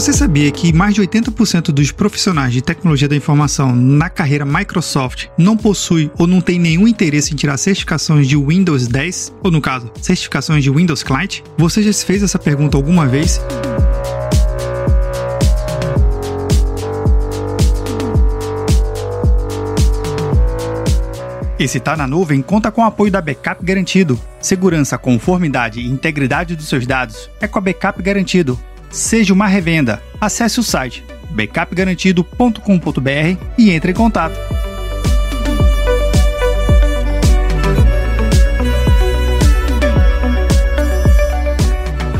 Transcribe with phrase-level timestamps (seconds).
[0.00, 5.26] Você sabia que mais de 80% dos profissionais de tecnologia da informação na carreira Microsoft
[5.36, 9.60] não possui ou não tem nenhum interesse em tirar certificações de Windows 10, ou no
[9.60, 11.40] caso, certificações de Windows Client?
[11.58, 13.42] Você já se fez essa pergunta alguma vez?
[21.58, 24.18] Esse Tá na Nuvem conta com o apoio da Backup Garantido.
[24.40, 28.58] Segurança, conformidade e integridade dos seus dados é com a Backup Garantido
[28.90, 30.02] seja uma revenda.
[30.20, 34.36] Acesse o site backupgarantido.com.br e entre em contato.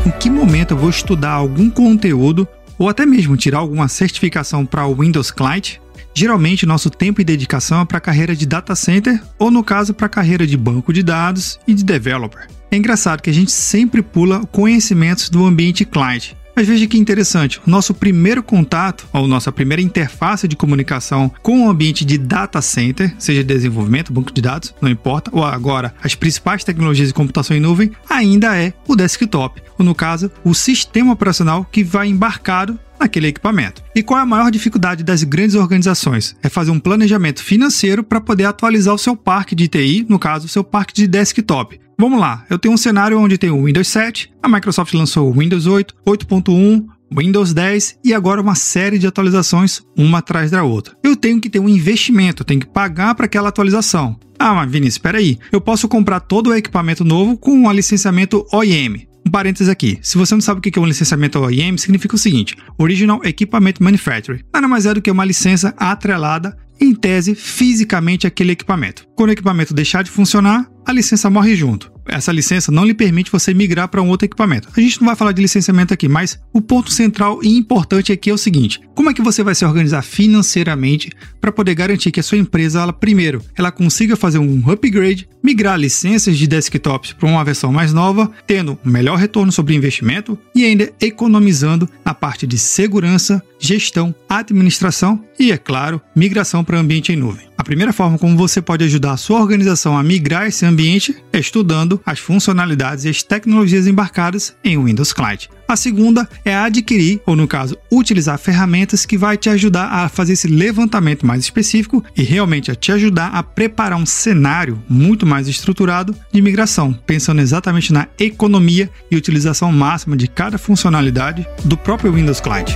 [0.05, 4.87] Em que momento eu vou estudar algum conteúdo ou até mesmo tirar alguma certificação para
[4.87, 5.77] o Windows Client?
[6.13, 9.93] Geralmente, nosso tempo e dedicação é para a carreira de data center ou, no caso,
[9.93, 12.47] para a carreira de banco de dados e de developer.
[12.69, 17.61] É engraçado que a gente sempre pula conhecimentos do ambiente client, mas veja que interessante,
[17.65, 23.13] nosso primeiro contato, ou nossa primeira interface de comunicação com o ambiente de data center,
[23.17, 27.59] seja desenvolvimento, banco de dados, não importa, ou agora as principais tecnologias de computação em
[27.59, 33.27] nuvem, ainda é o desktop, ou no caso, o sistema operacional que vai embarcado naquele
[33.27, 33.83] equipamento.
[33.95, 36.35] E qual é a maior dificuldade das grandes organizações?
[36.41, 40.45] É fazer um planejamento financeiro para poder atualizar o seu parque de TI, no caso,
[40.45, 41.79] o seu parque de desktop.
[41.97, 45.33] Vamos lá, eu tenho um cenário onde tem o Windows 7, a Microsoft lançou o
[45.37, 46.85] Windows 8, 8.1,
[47.15, 50.95] Windows 10 e agora uma série de atualizações, uma atrás da outra.
[51.03, 54.17] Eu tenho que ter um investimento, tenho que pagar para aquela atualização.
[54.39, 55.37] Ah, mas Vinícius, espera aí.
[55.51, 59.07] Eu posso comprar todo o equipamento novo com um licenciamento OEM.
[59.31, 59.97] Um parênteses aqui.
[60.01, 63.75] Se você não sabe o que é um licenciamento OEM, significa o seguinte: Original Equipment
[63.79, 64.41] Manufacturing.
[64.53, 69.07] Nada mais é do que uma licença atrelada em tese, fisicamente aquele equipamento.
[69.15, 71.91] Quando o equipamento deixar de funcionar, a licença morre junto.
[72.07, 74.67] Essa licença não lhe permite você migrar para um outro equipamento.
[74.75, 78.29] A gente não vai falar de licenciamento aqui, mas o ponto central e importante aqui
[78.29, 81.09] é o seguinte: como é que você vai se organizar financeiramente
[81.39, 85.77] para poder garantir que a sua empresa, ela primeiro, ela consiga fazer um upgrade, migrar
[85.77, 90.89] licenças de desktops para uma versão mais nova, tendo melhor retorno sobre investimento e ainda
[91.01, 97.47] economizando na parte de segurança, gestão, administração e, é claro, migração para ambiente em nuvem.
[97.57, 101.39] A primeira forma como você pode ajudar a sua organização a migrar esse ambiente é
[101.39, 105.47] estudando as funcionalidades e as tecnologias embarcadas em Windows Client.
[105.71, 110.33] A segunda é adquirir, ou no caso, utilizar ferramentas que vai te ajudar a fazer
[110.33, 115.47] esse levantamento mais específico e realmente a te ajudar a preparar um cenário muito mais
[115.47, 122.11] estruturado de migração, pensando exatamente na economia e utilização máxima de cada funcionalidade do próprio
[122.11, 122.71] Windows Client.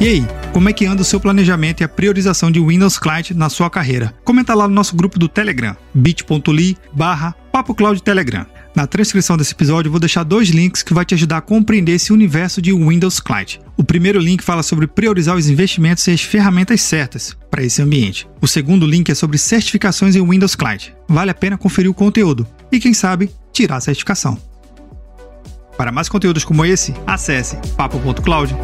[0.00, 3.30] E aí, como é que anda o seu planejamento e a priorização de Windows Client
[3.30, 4.14] na sua carreira?
[4.22, 7.34] Comenta lá no nosso grupo do Telegram, bit.ly barra
[8.04, 8.46] Telegram.
[8.74, 12.12] Na transcrição desse episódio vou deixar dois links que vai te ajudar a compreender esse
[12.12, 13.58] universo de Windows Client.
[13.76, 18.28] O primeiro link fala sobre priorizar os investimentos e as ferramentas certas para esse ambiente.
[18.40, 20.88] O segundo link é sobre certificações em Windows Client.
[21.08, 24.38] Vale a pena conferir o conteúdo e, quem sabe, tirar a certificação.
[25.76, 28.54] Para mais conteúdos como esse, acesse papo.cloud